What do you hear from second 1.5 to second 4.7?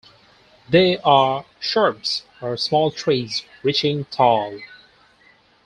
shrubs or small trees, reaching tall.